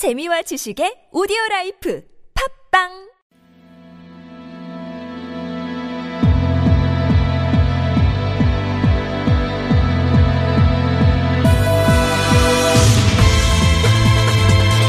재미와 0.00 0.40
지식의 0.40 1.12
오디오 1.12 1.36
life 1.50 2.02
팟빵 2.72 2.88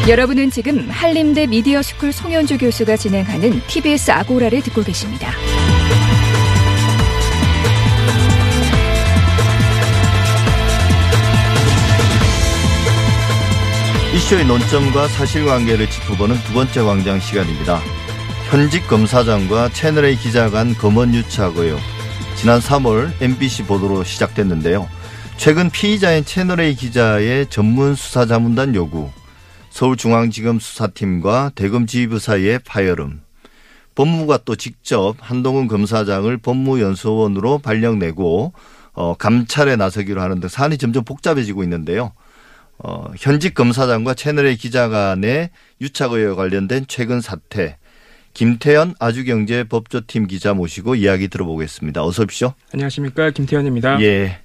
여러분은 0.07 0.49
지금 0.49 0.89
한림대 0.89 1.47
미디어스쿨 1.47 2.13
송현주 2.13 2.59
교수가 2.59 2.95
진행하는 2.95 3.59
TBS 3.67 4.11
아고라를 4.11 4.61
듣고 4.61 4.81
계십니다. 4.81 5.33
이슈의 14.31 14.45
논점과 14.45 15.09
사실관계를 15.09 15.89
짚어보는 15.89 16.37
두 16.45 16.53
번째 16.53 16.83
광장 16.83 17.19
시간입니다. 17.19 17.81
현직 18.49 18.87
검사장과 18.87 19.69
채널A 19.73 20.15
기자 20.15 20.49
간 20.49 20.73
검언 20.73 21.13
유착 21.13 21.57
의혹. 21.57 21.81
지난 22.37 22.61
3월 22.61 23.11
MBC 23.21 23.63
보도로 23.63 24.05
시작됐는데요. 24.05 24.87
최근 25.35 25.69
피의자인 25.69 26.23
채널A 26.23 26.75
기자의 26.75 27.47
전문 27.49 27.93
수사자문단 27.93 28.73
요구, 28.73 29.09
서울중앙지검 29.69 30.59
수사팀과 30.59 31.51
대검 31.55 31.85
지휘부 31.85 32.19
사이의 32.19 32.59
파열음, 32.65 33.21
법무부가 33.95 34.39
또 34.45 34.55
직접 34.55 35.15
한동훈 35.19 35.67
검사장을 35.67 36.37
법무연수원으로 36.37 37.57
발령내고 37.57 38.53
어, 38.93 39.15
감찰에 39.15 39.75
나서기로 39.75 40.21
하는 40.21 40.39
등 40.39 40.47
사안이 40.47 40.77
점점 40.77 41.03
복잡해지고 41.03 41.63
있는데요. 41.63 42.13
어, 42.83 43.11
현직 43.17 43.53
검사장과 43.53 44.13
채널의 44.15 44.57
기자 44.57 44.89
간의 44.89 45.51
유착 45.81 46.13
의혹 46.13 46.37
관련된 46.37 46.85
최근 46.87 47.21
사태 47.21 47.77
김태현 48.33 48.95
아주경제 48.99 49.65
법조팀 49.65 50.27
기자 50.27 50.53
모시고 50.53 50.95
이야기 50.95 51.27
들어보겠습니다. 51.27 52.03
어서 52.03 52.23
오십시오. 52.23 52.53
안녕하십니까 52.73 53.31
김태현입니다. 53.31 54.01
예. 54.01 54.39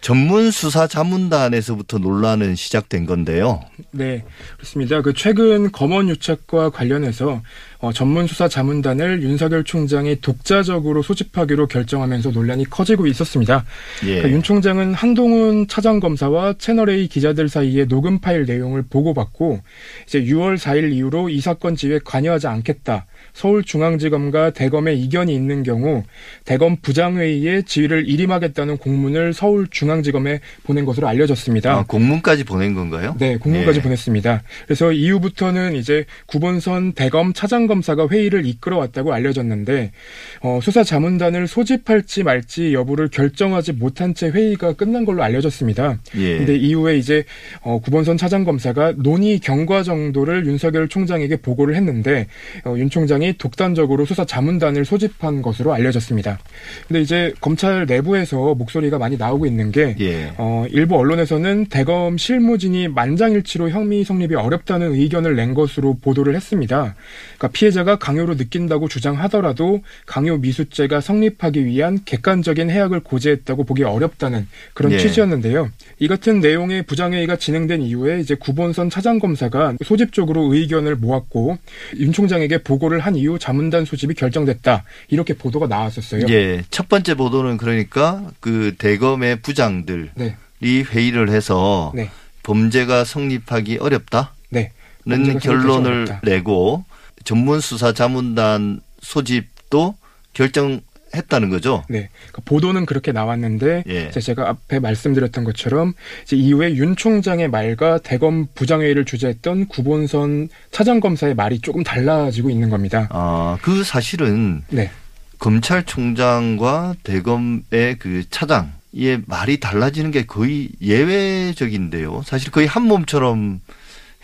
전문 0.00 0.52
수사 0.52 0.86
자문단에서부터 0.86 1.98
논란은 1.98 2.54
시작된 2.54 3.06
건데요. 3.06 3.62
네, 3.90 4.24
그렇습니다. 4.54 5.02
그 5.02 5.12
최근 5.14 5.72
검언 5.72 6.08
유착과 6.08 6.70
관련해서 6.70 7.42
어, 7.78 7.92
전문 7.92 8.26
수사 8.26 8.48
자문단을 8.48 9.22
윤석열 9.22 9.64
총장이 9.64 10.20
독자적으로 10.20 11.02
소집하기로 11.02 11.66
결정하면서 11.66 12.30
논란이 12.30 12.70
커지고 12.70 13.06
있었습니다. 13.06 13.64
예. 14.04 14.06
그러니까 14.06 14.30
윤 14.30 14.42
총장은 14.42 14.94
한동훈 14.94 15.66
차장 15.68 16.00
검사와 16.00 16.54
채널 16.58 16.90
A 16.90 17.08
기자들 17.08 17.48
사이의 17.48 17.88
녹음 17.88 18.18
파일 18.18 18.44
내용을 18.46 18.84
보고받고 18.88 19.60
이제 20.06 20.22
6월 20.22 20.56
4일 20.56 20.92
이후로 20.92 21.28
이 21.28 21.40
사건 21.40 21.76
지휘에 21.76 22.00
관여하지 22.04 22.46
않겠다. 22.46 23.06
서울중앙지검과 23.34 24.50
대검에 24.50 24.94
이견이 24.94 25.34
있는 25.34 25.62
경우 25.62 26.04
대검 26.44 26.76
부장회의에 26.80 27.62
지휘를 27.62 28.08
일임하겠다는 28.08 28.78
공문을 28.78 29.34
서울중앙지검에 29.34 30.40
보낸 30.64 30.84
것으로 30.84 31.08
알려졌습니다. 31.08 31.72
아, 31.72 31.84
공문까지 31.86 32.44
보낸 32.44 32.74
건가요? 32.74 33.14
네, 33.18 33.36
공문까지 33.36 33.78
예. 33.78 33.82
보냈습니다. 33.82 34.42
그래서 34.64 34.92
이후부터는 34.92 35.74
이제 35.74 36.06
구본선 36.26 36.92
대검 36.92 37.32
차장 37.32 37.65
검사가 37.66 38.08
회의를 38.08 38.46
이끌어왔다고 38.46 39.12
알려졌는데 39.12 39.92
어, 40.40 40.58
수사 40.62 40.84
자문단을 40.84 41.46
소집할지 41.46 42.22
말지 42.22 42.74
여부를 42.74 43.08
결정하지 43.08 43.72
못한 43.72 44.14
채 44.14 44.28
회의가 44.28 44.74
끝난 44.74 45.04
걸로 45.04 45.22
알려졌습니다. 45.22 45.98
예. 46.16 46.38
근데 46.38 46.56
이후에 46.56 46.96
이제 46.96 47.24
어, 47.62 47.80
구본선 47.80 48.16
차장 48.16 48.44
검사가 48.44 48.94
논의 48.96 49.38
경과 49.38 49.82
정도를 49.82 50.46
윤석열 50.46 50.88
총장에게 50.88 51.36
보고를 51.36 51.74
했는데 51.76 52.26
어, 52.64 52.74
윤 52.76 52.90
총장이 52.90 53.38
독단적으로 53.38 54.04
수사 54.04 54.24
자문단을 54.24 54.84
소집한 54.84 55.42
것으로 55.42 55.72
알려졌습니다. 55.72 56.38
근데 56.86 57.00
이제 57.00 57.32
검찰 57.40 57.86
내부에서 57.86 58.54
목소리가 58.54 58.98
많이 58.98 59.16
나오고 59.16 59.46
있는 59.46 59.72
게 59.72 59.96
예. 60.00 60.32
어, 60.38 60.66
일부 60.70 60.96
언론에서는 60.96 61.66
대검 61.66 62.18
실무진이 62.18 62.88
만장일치로 62.88 63.70
혐의 63.70 64.04
성립이 64.04 64.34
어렵다는 64.34 64.94
의견을 64.94 65.36
낸 65.36 65.54
것으로 65.54 65.98
보도를 66.00 66.34
했습니다. 66.34 66.94
그러니까 67.36 67.48
피해자가 67.56 67.96
강요로 67.96 68.36
느낀다고 68.36 68.86
주장하더라도 68.86 69.80
강요 70.04 70.36
미수죄가 70.36 71.00
성립하기 71.00 71.64
위한 71.64 72.00
객관적인 72.04 72.68
해악을 72.68 73.00
고지했다고 73.00 73.64
보기 73.64 73.82
어렵다는 73.82 74.46
그런 74.74 74.92
예. 74.92 74.98
취지였는데요. 74.98 75.70
이 75.98 76.06
같은 76.06 76.40
내용의 76.40 76.82
부장회의가 76.82 77.36
진행된 77.36 77.80
이후에 77.80 78.20
이제 78.20 78.34
구본선 78.34 78.90
차장검사가 78.90 79.76
소집적으로 79.82 80.52
의견을 80.52 80.96
모았고 80.96 81.56
윤 81.96 82.12
총장에게 82.12 82.58
보고를 82.58 83.00
한 83.00 83.16
이후 83.16 83.38
자문단 83.38 83.86
소집이 83.86 84.12
결정됐다. 84.12 84.84
이렇게 85.08 85.32
보도가 85.32 85.66
나왔었어요. 85.66 86.26
예. 86.28 86.62
첫 86.70 86.90
번째 86.90 87.14
보도는 87.14 87.56
그러니까 87.56 88.22
그 88.40 88.74
대검의 88.76 89.40
부장들이 89.40 90.10
네. 90.14 90.36
회의를 90.62 91.30
해서 91.30 91.90
네. 91.94 92.10
범죄가 92.42 93.04
성립하기 93.04 93.78
어렵다. 93.78 94.34
네. 94.50 94.72
는 95.06 95.38
결론을. 95.38 96.18
내고 96.22 96.84
전문 97.26 97.60
수사 97.60 97.92
자문단 97.92 98.80
소집도 99.02 99.96
결정했다는 100.32 101.50
거죠. 101.50 101.84
네. 101.90 102.08
그 102.32 102.40
보도는 102.42 102.86
그렇게 102.86 103.12
나왔는데 103.12 103.82
예. 103.88 104.10
제가 104.10 104.48
앞에 104.48 104.78
말씀드렸던 104.78 105.44
것처럼 105.44 105.92
이후에 106.32 106.74
윤 106.76 106.94
총장의 106.96 107.48
말과 107.48 107.98
대검 107.98 108.46
부장회의를 108.54 109.04
주재했던 109.04 109.66
구본선 109.66 110.48
차장검사의 110.70 111.34
말이 111.34 111.60
조금 111.60 111.82
달라지고 111.82 112.48
있는 112.48 112.70
겁니다. 112.70 113.08
아, 113.10 113.58
그 113.60 113.82
사실은 113.82 114.62
네. 114.68 114.90
검찰총장과 115.38 116.94
대검의 117.02 117.96
그 117.98 118.22
차장의 118.30 119.22
말이 119.26 119.58
달라지는 119.58 120.12
게 120.12 120.24
거의 120.24 120.70
예외적인데요. 120.80 122.22
사실 122.24 122.52
거의 122.52 122.68
한 122.68 122.84
몸처럼 122.84 123.60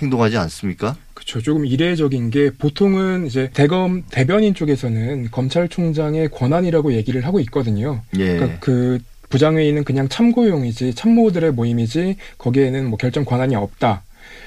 행동하지 0.00 0.36
않습니까? 0.38 0.96
그렇죠. 1.22 1.40
조금 1.40 1.64
이례적인 1.64 2.30
게 2.30 2.50
보통은 2.50 3.26
이제 3.26 3.48
대검 3.54 4.02
대변인 4.10 4.54
쪽에서는 4.54 5.30
검찰총장의 5.30 6.30
권한이라고 6.30 6.92
얘기를 6.94 7.24
하고 7.24 7.38
있거든요. 7.40 8.02
예. 8.18 8.36
그러니까 8.36 8.58
그 8.60 8.98
부장회의는 9.28 9.84
그냥 9.84 10.08
참고용이지 10.08 10.94
참모들의 10.94 11.52
모임이지 11.52 12.16
거기에는 12.38 12.86
뭐 12.86 12.98
결정 12.98 13.24
권한이 13.24 13.54
없다. 13.54 14.02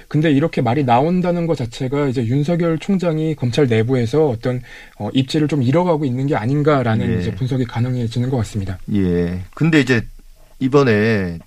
근데 0.07 0.31
이렇게 0.31 0.61
말이 0.61 0.83
나온다는 0.83 1.47
것 1.47 1.57
자체가 1.57 2.07
이제 2.07 2.25
윤석열 2.25 2.77
총장이 2.77 3.35
검찰 3.35 3.67
내부에서 3.67 4.27
어떤 4.27 4.61
어, 4.99 5.09
입지를 5.13 5.47
좀 5.47 5.63
잃어가고 5.63 6.05
있는 6.05 6.27
게 6.27 6.35
아닌가라는 6.35 7.15
예. 7.15 7.21
이제 7.21 7.33
분석이 7.33 7.65
가능해지는 7.65 8.29
것 8.29 8.37
같습니다. 8.37 8.77
예. 8.93 9.39
근데 9.53 9.79
이제 9.79 10.05
이번에 10.59 11.39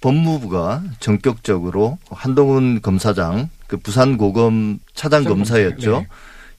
법무부가 0.00 0.82
전격적으로 1.00 1.98
한동훈 2.10 2.80
검사장, 2.80 3.48
그 3.66 3.76
부산 3.76 4.16
고검 4.16 4.78
차장 4.94 5.24
검사였죠. 5.24 6.00
네. 6.00 6.08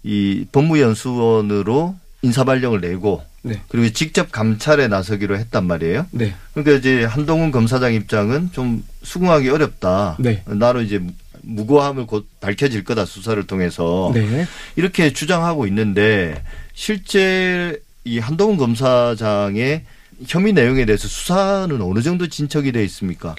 이 0.03 0.45
법무연수원으로 0.51 1.95
인사발령을 2.21 2.81
내고 2.81 3.23
네. 3.41 3.61
그리고 3.67 3.89
직접 3.93 4.31
감찰에 4.31 4.87
나서기로 4.87 5.37
했단 5.37 5.65
말이에요. 5.65 6.07
네. 6.11 6.33
그러니까 6.53 6.77
이제 6.77 7.03
한동훈 7.03 7.51
검사장 7.51 7.93
입장은 7.93 8.51
좀 8.51 8.83
수긍하기 9.03 9.49
어렵다. 9.49 10.17
네. 10.19 10.43
나로 10.45 10.81
이제 10.81 11.01
무고함을 11.41 12.05
곧 12.05 12.27
밝혀질 12.39 12.83
거다 12.83 13.05
수사를 13.05 13.45
통해서 13.45 14.11
네. 14.13 14.45
이렇게 14.75 15.11
주장하고 15.11 15.67
있는데 15.67 16.41
실제 16.73 17.79
이 18.05 18.19
한동훈 18.19 18.57
검사장의 18.57 19.83
혐의 20.27 20.53
내용에 20.53 20.85
대해서 20.85 21.07
수사는 21.07 21.81
어느 21.81 22.01
정도 22.01 22.27
진척이 22.27 22.71
돼 22.71 22.83
있습니까? 22.85 23.35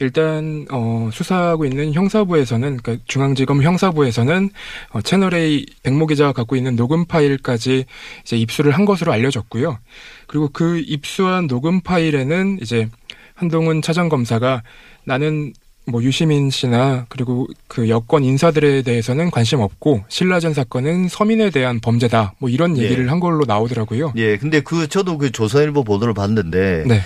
일단 0.00 0.66
어, 0.70 1.08
수사하고 1.12 1.64
있는 1.64 1.92
형사부에서는 1.92 2.78
그러니까 2.78 3.04
중앙지검 3.06 3.62
형사부에서는 3.62 4.50
어, 4.90 5.00
채널 5.02 5.34
A 5.34 5.66
백모 5.82 6.06
기자가 6.06 6.32
갖고 6.32 6.56
있는 6.56 6.74
녹음 6.76 7.04
파일까지 7.04 7.84
이제 8.22 8.36
입수를 8.36 8.72
한 8.72 8.84
것으로 8.84 9.12
알려졌고요. 9.12 9.78
그리고 10.26 10.48
그 10.52 10.82
입수한 10.84 11.46
녹음 11.46 11.80
파일에는 11.80 12.58
이제 12.60 12.88
한동훈 13.34 13.82
차장 13.82 14.08
검사가 14.08 14.62
나는 15.04 15.52
뭐 15.86 16.02
유시민 16.02 16.50
씨나 16.50 17.06
그리고 17.08 17.46
그 17.68 17.88
여권 17.88 18.24
인사들에 18.24 18.82
대해서는 18.82 19.30
관심 19.30 19.60
없고 19.60 20.04
신라전 20.08 20.54
사건은 20.54 21.08
서민에 21.08 21.50
대한 21.50 21.80
범죄다 21.80 22.34
뭐 22.38 22.48
이런 22.48 22.76
예. 22.78 22.84
얘기를 22.84 23.10
한 23.10 23.20
걸로 23.20 23.44
나오더라고요. 23.44 24.14
예, 24.16 24.38
근데 24.38 24.60
그 24.60 24.88
저도 24.88 25.18
그 25.18 25.30
조선일보 25.30 25.84
보도를 25.84 26.14
봤는데 26.14 26.84
네. 26.86 27.00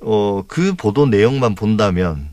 어, 0.00 0.42
그 0.48 0.74
보도 0.74 1.06
내용만 1.06 1.54
본다면 1.54 2.28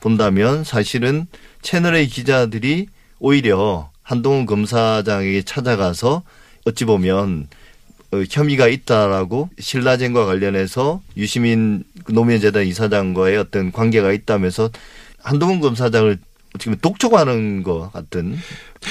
본다면 0.00 0.64
사실은 0.64 1.26
채널의 1.62 2.08
기자들이 2.08 2.88
오히려 3.20 3.90
한동훈 4.02 4.46
검사장에게 4.46 5.42
찾아가서 5.42 6.22
어찌 6.64 6.84
보면 6.84 7.46
어, 8.12 8.22
혐의가 8.28 8.66
있다라고 8.66 9.50
신라젠과 9.58 10.26
관련해서 10.26 11.00
유시민 11.16 11.84
노무현 12.08 12.40
재단 12.40 12.66
이사장과의 12.66 13.36
어떤 13.36 13.70
관계가 13.70 14.12
있다면서 14.12 14.70
한동훈 15.22 15.60
검사장을 15.60 16.18
지금 16.58 16.76
독촉하는 16.78 17.62
것 17.62 17.92
같은 17.92 18.36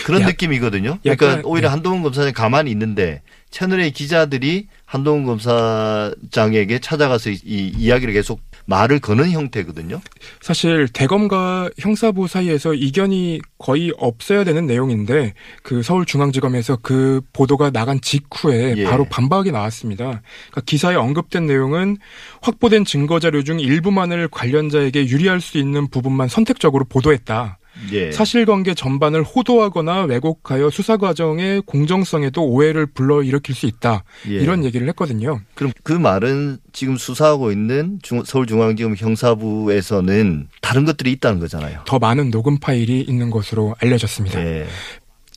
그런 0.05 0.21
약- 0.21 0.27
느낌이거든요. 0.27 0.99
그러니까 1.01 1.27
약간, 1.27 1.45
오히려 1.45 1.67
네. 1.67 1.71
한동훈 1.71 2.03
검사장이 2.03 2.33
가만히 2.33 2.71
있는데 2.71 3.21
채널A 3.49 3.91
기자들이 3.91 4.67
한동훈 4.85 5.25
검사장에게 5.25 6.79
찾아가서 6.79 7.31
이, 7.31 7.39
이 7.43 7.71
이야기를 7.77 8.13
계속 8.13 8.41
말을 8.65 8.99
거는 8.99 9.31
형태거든요. 9.31 9.99
사실 10.41 10.87
대검과 10.87 11.71
형사부 11.79 12.27
사이에서 12.27 12.75
이견이 12.75 13.41
거의 13.57 13.91
없어야 13.97 14.43
되는 14.43 14.67
내용인데 14.67 15.33
그 15.63 15.81
서울중앙지검에서 15.81 16.77
그 16.83 17.21
보도가 17.33 17.71
나간 17.71 17.99
직후에 17.99 18.75
예. 18.77 18.83
바로 18.83 19.05
반박이 19.05 19.51
나왔습니다. 19.51 20.21
그러니까 20.51 20.61
기사에 20.65 20.95
언급된 20.95 21.47
내용은 21.47 21.97
확보된 22.41 22.85
증거 22.85 23.19
자료 23.19 23.43
중 23.43 23.59
일부만을 23.59 24.27
관련자에게 24.27 25.07
유리할 25.07 25.41
수 25.41 25.57
있는 25.57 25.87
부분만 25.87 26.27
선택적으로 26.27 26.85
보도했다. 26.85 27.57
예. 27.91 28.11
사실관계 28.11 28.73
전반을 28.73 29.23
호도하거나 29.23 30.03
왜곡하여 30.03 30.69
수사 30.69 30.97
과정의 30.97 31.61
공정성에도 31.65 32.45
오해를 32.45 32.85
불러일으킬 32.87 33.55
수 33.55 33.65
있다. 33.65 34.03
예. 34.29 34.33
이런 34.33 34.63
얘기를 34.63 34.87
했거든요. 34.89 35.41
그럼 35.55 35.71
그 35.83 35.93
말은 35.93 36.57
지금 36.73 36.97
수사하고 36.97 37.51
있는 37.51 37.99
중- 38.03 38.23
서울중앙지검 38.23 38.95
형사부에서는 38.97 40.47
다른 40.61 40.85
것들이 40.85 41.11
있다는 41.13 41.39
거잖아요. 41.39 41.81
더 41.85 41.99
많은 41.99 42.31
녹음 42.31 42.57
파일이 42.59 43.01
있는 43.01 43.29
것으로 43.29 43.75
알려졌습니다. 43.81 44.39
예. 44.45 44.65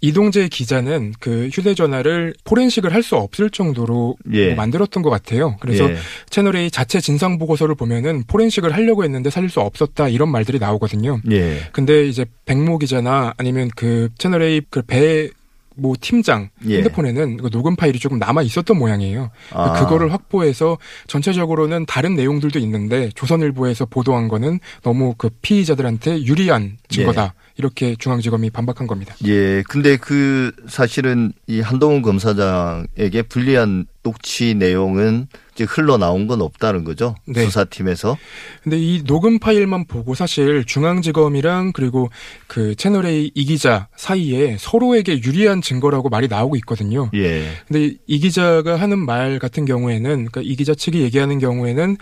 이동재 0.03 0.49
기자는 0.49 1.15
그 1.21 1.49
휴대전화를 1.53 2.35
포렌식을 2.45 2.93
할 2.93 3.03
수 3.03 3.17
없을 3.17 3.51
정도로 3.51 4.17
예. 4.33 4.49
뭐 4.49 4.57
만들었던 4.57 5.03
것 5.03 5.11
같아요. 5.11 5.57
그래서 5.59 5.91
예. 5.91 5.97
채널A 6.31 6.71
자체 6.71 7.01
진상 7.01 7.37
보고서를 7.39 7.75
보면은 7.75 8.23
포렌식을 8.29 8.73
하려고 8.73 9.03
했는데 9.03 9.29
살릴 9.29 9.51
수 9.51 9.61
없었다 9.61 10.09
이런 10.09 10.29
말들이 10.31 10.61
나오거든요. 10.61 11.21
예. 11.33 11.59
근데 11.73 12.07
이제 12.07 12.25
백모 12.45 12.79
기자나 12.79 13.35
아니면 13.39 13.71
그 13.75 14.09
채널A 14.19 14.61
그배 14.71 15.31
뭐 15.77 15.95
팀장 16.01 16.51
예. 16.67 16.77
핸드폰에는 16.77 17.39
그 17.39 17.51
녹음 17.51 17.77
파일이 17.77 17.99
조금 17.99 18.19
남아 18.19 18.43
있었던 18.43 18.77
모양이에요. 18.77 19.31
아. 19.53 19.81
그거를 19.81 20.13
확보해서 20.13 20.79
전체적으로는 21.07 21.87
다른 21.87 22.15
내용들도 22.15 22.59
있는데 22.61 23.11
조선일보에서 23.15 23.87
보도한 23.87 24.29
거는 24.29 24.61
너무 24.83 25.15
그 25.17 25.31
피의자들한테 25.43 26.25
유리한 26.25 26.79
증거다. 26.89 27.35
이렇게 27.59 27.95
중앙지검이 27.97 28.51
반박한 28.51 28.87
겁니다. 28.87 29.15
예. 29.27 29.63
근데 29.69 29.97
그 29.97 30.53
사실은 30.69 31.33
이 31.47 31.61
한동훈 31.61 32.03
검사장에게 32.03 33.23
불리한 33.23 33.87
녹취 34.03 34.55
내용은 34.55 35.29
이제 35.55 35.65
흘러나온 35.65 36.27
건 36.27 36.41
없다는 36.41 36.85
거죠. 36.85 37.15
네. 37.27 37.45
수사팀에서. 37.45 38.17
근데 38.63 38.79
이 38.79 39.05
녹음 39.05 39.39
파일만 39.39 39.87
보고 39.87 40.15
사실 40.15 40.65
중앙지검이랑 40.65 41.73
그리고 41.73 42.11
그 42.47 42.75
채널A 42.75 43.31
이 43.35 43.45
기자 43.45 43.89
사이에 43.97 44.57
서로에게 44.59 45.23
유리한 45.23 45.61
증거라고 45.61 46.09
말이 46.09 46.29
나오고 46.29 46.57
있거든요. 46.57 47.11
예. 47.15 47.45
근데 47.69 47.97
이 48.07 48.19
기자가 48.19 48.77
하는 48.77 48.99
말 48.99 49.39
같은 49.39 49.65
경우에는 49.65 50.03
그러니까 50.03 50.41
이 50.43 50.57
기자 50.57 50.75
측이 50.75 51.01
얘기하는 51.03 51.39
경우에는 51.39 51.97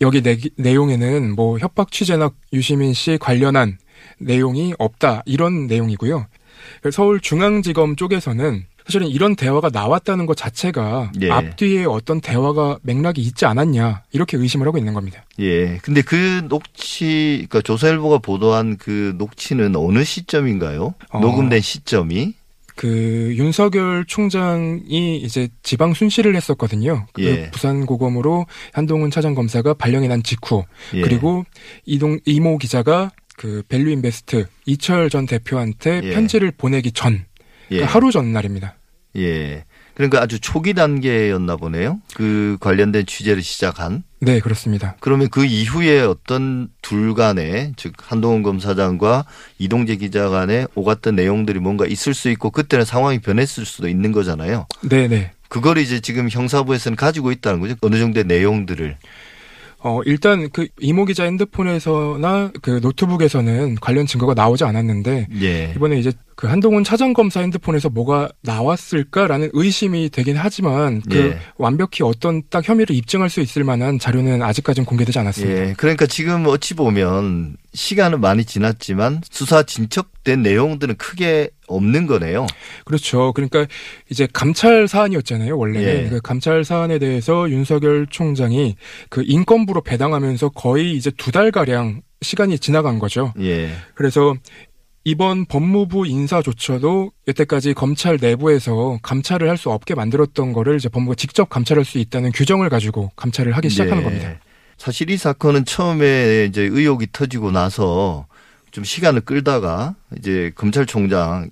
여기 0.00 0.22
내, 0.22 0.38
내용에는 0.56 1.34
뭐 1.34 1.58
협박 1.58 1.90
취재나 1.90 2.30
유시민 2.52 2.92
씨 2.94 3.18
관련한 3.20 3.78
내용이 4.18 4.74
없다 4.78 5.22
이런 5.26 5.66
내용이고요. 5.66 6.26
서울중앙지검 6.90 7.96
쪽에서는 7.96 8.66
사실은 8.86 9.08
이런 9.08 9.34
대화가 9.34 9.70
나왔다는 9.72 10.26
것 10.26 10.36
자체가 10.36 11.12
예. 11.22 11.30
앞뒤에 11.30 11.84
어떤 11.84 12.20
대화가 12.20 12.78
맥락이 12.82 13.20
있지 13.22 13.46
않았냐 13.46 14.02
이렇게 14.12 14.36
의심을 14.36 14.66
하고 14.66 14.76
있는 14.78 14.92
겁니다. 14.92 15.24
예. 15.40 15.78
근데 15.78 16.02
그 16.02 16.46
녹취, 16.48 17.46
그러니까 17.48 17.62
조선일보가 17.62 18.18
보도한 18.18 18.76
그 18.76 19.14
녹취는 19.16 19.74
어느 19.76 20.04
시점인가요? 20.04 20.94
어. 21.10 21.20
녹음된 21.20 21.60
시점이? 21.60 22.34
그 22.76 23.32
윤석열 23.36 24.04
총장이 24.04 25.16
이제 25.18 25.48
지방 25.62 25.94
순시를 25.94 26.34
했었거든요. 26.36 27.06
그 27.12 27.24
예. 27.24 27.50
부산 27.50 27.86
고검으로 27.86 28.46
한동훈 28.72 29.10
차장 29.10 29.34
검사가 29.34 29.74
발령이 29.74 30.08
난 30.08 30.22
직후 30.22 30.64
예. 30.94 31.00
그리고 31.00 31.44
이동 31.86 32.18
이모 32.26 32.58
기자가 32.58 33.12
그 33.36 33.62
밸류 33.68 33.90
인베스트 33.90 34.46
이철 34.66 35.08
전 35.08 35.26
대표한테 35.26 36.00
예. 36.02 36.10
편지를 36.10 36.50
보내기 36.50 36.92
전 36.92 37.24
예. 37.70 37.76
그러니까 37.76 37.94
하루 37.94 38.10
전날입니다. 38.10 38.74
예. 39.16 39.64
그러니까 39.94 40.20
아주 40.20 40.40
초기 40.40 40.74
단계였나 40.74 41.56
보네요. 41.56 42.00
그 42.14 42.56
관련된 42.60 43.06
취재를 43.06 43.42
시작한. 43.42 44.02
네 44.20 44.40
그렇습니다. 44.40 44.96
그러면 45.00 45.28
그 45.30 45.44
이후에 45.44 46.00
어떤 46.00 46.68
둘 46.82 47.14
간에 47.14 47.72
즉 47.76 47.92
한동훈 47.98 48.42
검사장과 48.42 49.24
이동재 49.58 49.96
기자 49.96 50.28
간에 50.28 50.66
오갔던 50.74 51.14
내용들이 51.14 51.60
뭔가 51.60 51.86
있을 51.86 52.12
수 52.12 52.28
있고 52.30 52.50
그때는 52.50 52.84
상황이 52.84 53.20
변했을 53.20 53.64
수도 53.64 53.88
있는 53.88 54.10
거잖아요. 54.10 54.66
네 54.82 55.06
네. 55.06 55.30
그걸 55.48 55.78
이제 55.78 56.00
지금 56.00 56.28
형사부에서는 56.28 56.96
가지고 56.96 57.30
있다는 57.30 57.60
거죠. 57.60 57.76
어느 57.82 57.96
정도의 57.96 58.24
내용들을. 58.24 58.96
어 59.86 60.00
일단 60.06 60.48
그 60.50 60.66
이모 60.80 61.04
기자 61.04 61.24
핸드폰에서나 61.24 62.52
그 62.62 62.80
노트북에서는 62.82 63.76
관련 63.82 64.06
증거가 64.06 64.32
나오지 64.32 64.64
않았는데 64.64 65.28
예. 65.42 65.72
이번에 65.76 65.98
이제 65.98 66.10
그 66.36 66.46
한동훈 66.46 66.84
차장검사 66.84 67.40
핸드폰에서 67.40 67.88
뭐가 67.88 68.28
나왔을까라는 68.42 69.50
의심이 69.52 70.10
되긴 70.10 70.36
하지만 70.36 71.00
그 71.08 71.16
예. 71.16 71.38
완벽히 71.56 72.02
어떤 72.02 72.42
딱 72.50 72.68
혐의를 72.68 72.94
입증할 72.96 73.30
수 73.30 73.40
있을 73.40 73.64
만한 73.64 73.98
자료는 73.98 74.42
아직까지는 74.42 74.84
공개되지 74.86 75.18
않았습니다. 75.18 75.68
예. 75.68 75.74
그러니까 75.76 76.06
지금 76.06 76.46
어찌 76.46 76.74
보면 76.74 77.56
시간은 77.72 78.20
많이 78.20 78.44
지났지만 78.44 79.20
수사 79.30 79.62
진척된 79.62 80.42
내용들은 80.42 80.96
크게 80.96 81.50
없는 81.66 82.06
거네요. 82.06 82.46
그렇죠. 82.84 83.32
그러니까 83.32 83.66
이제 84.10 84.28
감찰 84.32 84.86
사안이었잖아요. 84.86 85.56
원래는 85.56 86.04
예. 86.06 86.08
그 86.08 86.20
감찰 86.20 86.64
사안에 86.64 86.98
대해서 86.98 87.48
윤석열 87.50 88.06
총장이 88.08 88.76
그 89.08 89.22
인권부로 89.26 89.82
배당하면서 89.82 90.50
거의 90.50 90.94
이제 90.96 91.10
두 91.10 91.34
달 91.34 91.50
가량 91.50 92.02
시간이 92.22 92.58
지나간 92.60 92.98
거죠. 93.00 93.34
예. 93.40 93.70
그래서 93.94 94.34
이번 95.04 95.44
법무부 95.44 96.06
인사조차도 96.06 97.12
여태까지 97.28 97.74
검찰 97.74 98.16
내부에서 98.20 98.98
감찰을 99.02 99.48
할 99.50 99.58
수 99.58 99.70
없게 99.70 99.94
만들었던 99.94 100.52
거를 100.52 100.76
이제 100.76 100.88
법무부가 100.88 101.14
직접 101.14 101.48
감찰할 101.48 101.84
수 101.84 101.98
있다는 101.98 102.32
규정을 102.32 102.68
가지고 102.70 103.10
감찰을 103.16 103.54
하기 103.56 103.68
시작하는 103.68 104.00
예. 104.00 104.04
겁니다. 104.04 104.34
사실 104.78 105.10
이 105.10 105.16
사건은 105.16 105.64
처음에 105.64 106.46
이제 106.48 106.62
의혹이 106.62 107.08
터지고 107.12 107.52
나서 107.52 108.26
좀 108.72 108.82
시간을 108.82 109.20
끌다가 109.20 109.94
이제 110.18 110.50
검찰총장 110.56 111.50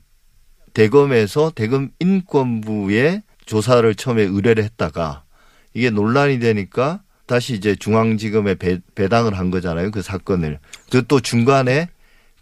대검에서 0.74 1.52
대검 1.54 1.90
인권부에 2.00 3.22
조사를 3.46 3.94
처음에 3.94 4.22
의뢰를 4.22 4.64
했다가 4.64 5.22
이게 5.74 5.90
논란이 5.90 6.40
되니까 6.40 7.02
다시 7.26 7.54
이제 7.54 7.76
중앙지검에 7.76 8.56
배, 8.56 8.80
배당을 8.94 9.38
한 9.38 9.50
거잖아요. 9.50 9.90
그 9.90 10.02
사건을. 10.02 10.58
그 10.90 11.02
또 11.06 11.20
중간에 11.20 11.88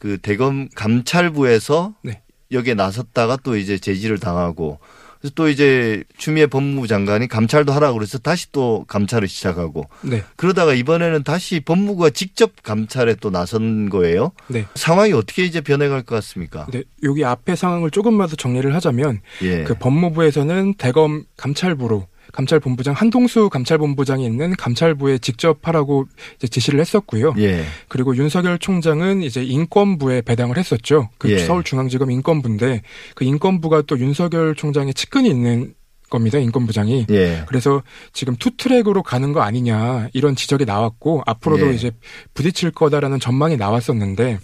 그 0.00 0.19
대검 0.19 0.69
감찰부에서 0.75 1.95
네. 2.02 2.23
여기에 2.50 2.75
나섰다가 2.75 3.37
또 3.45 3.57
이제 3.57 3.78
제지를 3.78 4.19
당하고 4.19 4.80
그래서 5.21 5.35
또 5.35 5.50
이제 5.50 6.02
추미애 6.16 6.47
법무부 6.47 6.87
장관이 6.87 7.28
감찰도 7.28 7.73
하라고 7.75 7.99
그래서 7.99 8.16
다시 8.19 8.50
또 8.50 8.87
감찰을 8.88 9.28
시작하고 9.28 9.85
네. 10.00 10.25
그러다가 10.37 10.73
이번에는 10.73 11.23
다시 11.23 11.61
법무부가 11.61 12.11
직접 12.11 12.52
감찰에 12.62 13.16
또 13.21 13.30
나선 13.30 13.90
거예요. 13.90 14.33
네. 14.49 14.64
상황이 14.75 15.12
어떻게 15.12 15.45
이제 15.45 15.61
변해갈 15.61 16.02
것 16.02 16.14
같습니까? 16.16 16.66
네, 16.73 16.83
여기 17.02 17.23
앞에 17.23 17.54
상황을 17.54 17.90
조금만 17.90 18.28
더 18.28 18.37
정리를 18.37 18.75
하자면 18.75 19.21
예. 19.42 19.64
그 19.64 19.75
법무부에서는 19.75 20.75
대검 20.78 21.25
감찰부로 21.37 22.07
감찰본부장 22.32 22.94
한동수 22.94 23.49
감찰본부장이 23.50 24.25
있는 24.25 24.54
감찰부에 24.56 25.18
직접 25.18 25.66
하라고 25.66 26.06
이제 26.37 26.49
지시를 26.49 26.80
했었고요. 26.80 27.34
예. 27.38 27.64
그리고 27.88 28.16
윤석열 28.16 28.58
총장은 28.58 29.22
이제 29.22 29.42
인권부에 29.42 30.22
배당을 30.22 30.56
했었죠. 30.58 31.10
그 31.18 31.30
예. 31.30 31.38
서울중앙지검 31.38 32.10
인권부인데 32.10 32.82
그 33.14 33.25
인권부가 33.25 33.82
또 33.82 33.99
윤석열 33.99 34.54
총장의 34.54 34.94
측근이 34.94 35.28
있는 35.28 35.75
겁니다. 36.11 36.38
인권부장이. 36.38 37.07
예. 37.11 37.45
그래서 37.47 37.83
지금 38.12 38.37
투트랙으로 38.37 39.02
가는 39.02 39.33
거 39.33 39.40
아니냐 39.40 40.09
이런 40.12 40.37
지적이 40.37 40.67
나왔고 40.67 41.23
앞으로도 41.25 41.71
예. 41.71 41.75
이제 41.75 41.93
부딪힐 42.35 42.73
거다라는 42.73 43.21
전망이 43.21 43.57
나왔었는데 43.57 44.38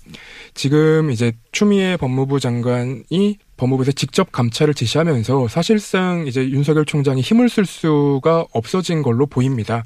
지금 0.55 1.11
이제 1.11 1.33
추미애 1.53 1.97
법무부 1.97 2.41
장관이 2.41 3.39
법무부에서 3.57 3.93
직접 3.93 4.33
감찰을 4.33 4.75
지시하면서 4.75 5.49
사실상 5.49 6.27
이제 6.27 6.49
윤석열 6.49 6.85
총장이 6.85 7.21
힘을 7.21 7.49
쓸 7.49 7.65
수가 7.65 8.47
없어진 8.53 9.03
걸로 9.03 9.27
보입니다. 9.27 9.83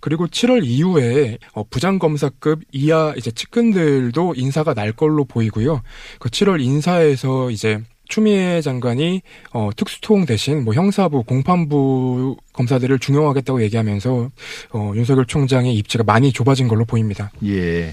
그리고 0.00 0.26
7월 0.26 0.64
이후에 0.64 1.38
어, 1.54 1.64
부장검사급 1.64 2.60
이하 2.72 3.14
이제 3.16 3.30
측근들도 3.30 4.34
인사가 4.36 4.74
날 4.74 4.92
걸로 4.92 5.24
보이고요. 5.24 5.82
그 6.18 6.28
7월 6.28 6.60
인사에서 6.60 7.50
이제 7.50 7.80
추미애 8.14 8.60
장관이 8.60 9.22
어, 9.52 9.70
특수통 9.74 10.24
대신 10.24 10.62
뭐 10.62 10.72
형사부, 10.72 11.24
공판부 11.24 12.36
검사들을 12.52 13.00
중용하겠다고 13.00 13.60
얘기하면서 13.62 14.30
어, 14.70 14.92
윤석열 14.94 15.26
총장의 15.26 15.74
입지가 15.74 16.04
많이 16.04 16.32
좁아진 16.32 16.68
걸로 16.68 16.84
보입니다. 16.84 17.32
예. 17.44 17.92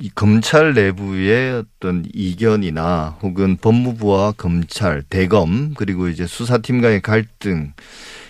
이 0.00 0.10
검찰 0.12 0.74
내부의 0.74 1.62
어떤 1.62 2.04
이견이나 2.12 3.18
혹은 3.22 3.56
법무부와 3.56 4.32
검찰, 4.32 5.02
대검 5.02 5.74
그리고 5.76 6.08
이제 6.08 6.26
수사팀 6.26 6.80
간의 6.80 7.00
갈등 7.00 7.74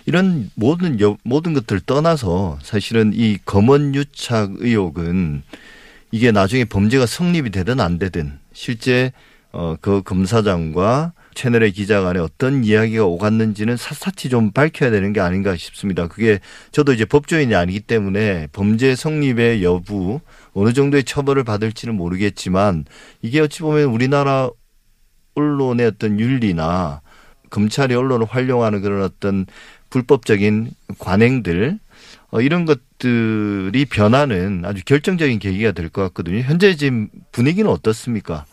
이런 0.05 0.51
모든 0.53 1.01
여, 1.01 1.17
모든 1.23 1.55
것들 1.55 1.79
떠나서 1.79 2.59
사실은 2.61 3.13
이 3.15 3.39
검언 3.45 3.95
유착 3.95 4.51
의혹은 4.57 5.41
이게 6.11 6.31
나중에 6.31 6.65
범죄가 6.65 7.07
성립이 7.07 7.49
되든 7.49 7.79
안 7.79 7.97
되든 7.97 8.37
실제 8.53 9.11
어 9.55 9.77
그 9.81 10.01
검사장과 10.03 11.13
채널의 11.33 11.71
기자 11.71 12.01
간에 12.01 12.19
어떤 12.19 12.63
이야기가 12.63 13.05
오갔는지는 13.05 13.77
샅샅이 13.77 14.29
좀 14.29 14.51
밝혀야 14.51 14.89
되는 14.91 15.13
게 15.13 15.19
아닌가 15.21 15.55
싶습니다. 15.55 16.07
그게 16.07 16.39
저도 16.71 16.93
이제 16.93 17.05
법조인이 17.05 17.53
아니기 17.55 17.79
때문에 17.81 18.47
범죄 18.51 18.95
성립의 18.95 19.63
여부 19.63 20.19
어느 20.53 20.73
정도의 20.73 21.03
처벌을 21.03 21.43
받을지는 21.43 21.95
모르겠지만 21.95 22.85
이게 23.21 23.39
어찌 23.41 23.61
보면 23.61 23.85
우리나라 23.85 24.49
언론의 25.35 25.85
어떤 25.87 26.19
윤리나 26.19 27.01
검찰이 27.49 27.93
언론을 27.95 28.25
활용하는 28.29 28.81
그런 28.81 29.03
어떤 29.03 29.45
불법적인 29.89 30.71
관행들 30.99 31.79
어, 32.31 32.41
이런 32.41 32.65
것들이 32.65 33.85
변하는 33.85 34.63
아주 34.65 34.83
결정적인 34.85 35.39
계기가 35.39 35.71
될 35.71 35.89
것 35.89 36.01
같거든요. 36.03 36.39
현재 36.39 36.75
지금 36.75 37.07
분위기는 37.31 37.69
어떻습니까? 37.69 38.45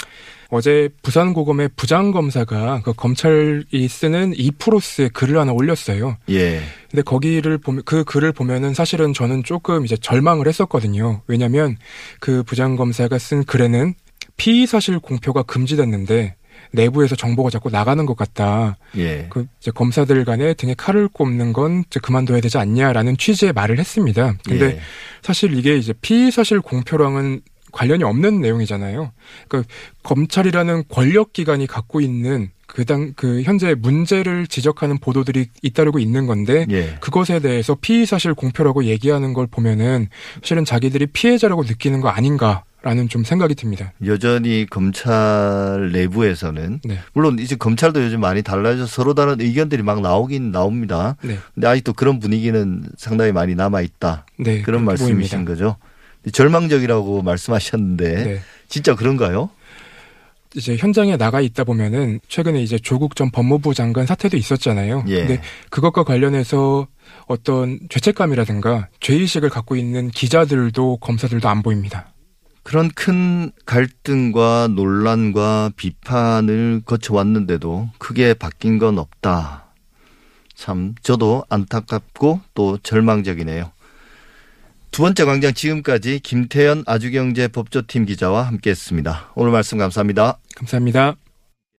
어제 0.55 0.91
부산고검의 1.01 1.71
부장검사가 1.77 2.83
그 2.85 2.93
검찰이 2.93 3.89
쓰는 3.89 4.35
이프로스의 4.37 5.09
글을 5.09 5.39
하나 5.39 5.51
올렸어요. 5.51 6.19
예. 6.29 6.61
근데 6.91 7.01
거기를 7.01 7.57
보면 7.57 7.83
그 7.87 8.05
글을 8.05 8.33
보면은 8.33 8.75
사실은 8.75 9.15
저는 9.15 9.45
조금 9.45 9.87
이제 9.87 9.97
절망을 9.97 10.47
했었거든요. 10.47 11.23
왜냐면 11.27 11.79
그 12.21 12.43
부장검사가 12.43 13.19
쓴 13.19 13.45
글에는 13.45 13.95
피의 14.37 14.67
사실 14.67 14.99
공표가 14.99 15.43
금지됐는데 15.43 16.37
내부에서 16.73 17.17
정보가 17.17 17.49
자꾸 17.49 17.71
나가는 17.71 18.05
것 18.05 18.15
같다. 18.15 18.77
예. 18.99 19.29
그 19.31 19.47
이제 19.59 19.71
검사들 19.71 20.23
간에 20.27 20.53
등에 20.53 20.75
칼을 20.75 21.09
꼽는 21.09 21.55
건 21.55 21.85
이제 21.87 21.99
그만둬야 21.99 22.43
되지 22.43 22.59
않냐라는 22.59 23.17
취지의 23.17 23.55
말을 23.55 23.79
했습니다. 23.79 24.35
근데 24.47 24.67
예. 24.67 24.81
사실 25.23 25.57
이게 25.57 25.79
이제 25.79 25.95
피의 25.95 26.31
사실 26.31 26.61
공표랑은 26.61 27.41
관련이 27.73 28.05
없는 28.05 28.41
내용이잖아요. 28.41 29.13
그러니까 29.49 29.73
검찰이라는 30.03 30.85
권력 30.89 31.33
기관이 31.33 31.67
갖고 31.67 32.01
있는 32.01 32.51
그당 32.67 33.13
그 33.17 33.43
현재 33.43 33.75
문제를 33.75 34.47
지적하는 34.47 34.99
보도들이 34.99 35.47
잇따르고 35.63 35.99
있는 35.99 36.27
건데 36.27 36.67
예. 36.71 36.97
그것에 37.01 37.41
대해서 37.41 37.75
피의 37.75 38.07
사실 38.07 38.33
공표라고 38.33 38.85
얘기하는 38.85 39.35
걸 39.35 39.47
보면은 39.47 40.09
실은 40.43 40.65
자기들이 40.65 41.07
피해자라고 41.07 41.65
느끼는 41.65 42.01
거 42.01 42.09
아닌가 42.09 42.65
라는 42.85 43.09
좀 43.09 43.23
생각이 43.23 43.55
듭니다. 43.55 43.93
여전히 44.07 44.67
검찰 44.69 45.91
내부에서는 45.93 46.81
네. 46.83 46.99
물론 47.13 47.39
이제 47.39 47.55
검찰도 47.55 48.03
요즘 48.03 48.21
많이 48.21 48.43
달라져 48.43 48.87
서로 48.87 49.15
다른 49.15 49.41
의견들이 49.41 49.85
막 49.85 50.01
나오긴 50.01 50.51
나옵니다. 50.51 51.17
네. 51.23 51.39
근데 51.55 51.69
아직도 51.69 51.93
그런 51.93 52.19
분위기는 52.19 52.83
상당히 52.97 53.31
많이 53.31 53.55
남아 53.55 53.83
있다. 53.83 54.27
네. 54.37 54.63
그런 54.63 54.85
말씀이신 54.85 55.45
보입니다. 55.45 55.45
거죠. 55.45 55.77
절망적이라고 56.31 57.23
말씀하셨는데 57.23 58.25
네. 58.25 58.41
진짜 58.69 58.95
그런가요? 58.95 59.51
이제 60.55 60.77
현장에 60.77 61.17
나가 61.17 61.41
있다 61.41 61.65
보면은 61.65 62.21
최근에 62.29 62.63
이제 62.63 62.79
조국 62.79 63.17
전 63.17 63.31
법무부 63.31 63.75
장관 63.75 64.07
사태도 64.07 64.37
있었잖아요. 64.37 65.05
예. 65.09 65.19
근데 65.21 65.43
그것과 65.71 66.05
관련해서 66.05 66.87
어떤 67.27 67.81
죄책감이라든가 67.89 68.89
죄의식을 69.01 69.49
갖고 69.49 69.77
있는 69.77 70.11
기자들도 70.11 70.99
검사들도 70.99 71.49
안 71.49 71.63
보입니다. 71.63 72.13
그런 72.63 72.91
큰 72.91 73.51
갈등과 73.67 74.69
논란과 74.75 75.73
비판을 75.77 76.83
거쳐왔는데도 76.85 77.89
크게 77.99 78.35
바뀐 78.35 78.79
건 78.79 78.99
없다. 78.99 79.65
참 80.55 80.95
저도 81.03 81.45
안타깝고 81.49 82.41
또 82.55 82.79
절망적이네요. 82.79 83.73
두 84.93 85.01
번째 85.01 85.25
광장 85.25 85.55
지금까지 85.55 86.21
김태현 86.21 86.85
아주경제 86.87 87.49
법조팀 87.49 88.05
기자와 88.05 88.43
함께했습니다. 88.43 89.33
오늘 89.35 89.51
말씀 89.51 89.79
감사합니다. 89.79 90.39
감사합니다. 90.55 91.22